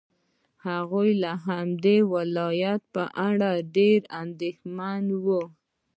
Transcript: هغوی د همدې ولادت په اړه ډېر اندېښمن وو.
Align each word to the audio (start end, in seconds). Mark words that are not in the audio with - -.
هغوی 0.67 1.09
د 1.23 1.25
همدې 1.45 1.97
ولادت 2.13 2.81
په 2.93 3.03
اړه 3.27 3.51
ډېر 3.75 3.99
اندېښمن 4.21 5.03
وو. 5.23 5.43